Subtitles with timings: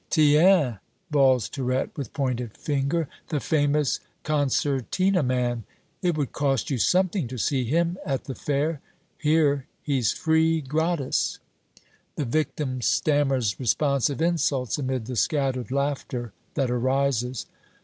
[0.09, 0.77] "Tiens!"
[1.11, 5.63] bawls Tirette, with pointed finger, "the famous concertina man!
[6.01, 8.81] It would cost you something to see him at the fair
[9.19, 11.37] here, he's free gratis!"
[12.15, 17.45] The victim stammers responsive insults amid the scattered laughter that arises.